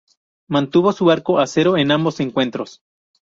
[0.47, 2.81] Mantuvo su arco a cero en ambos encuentros.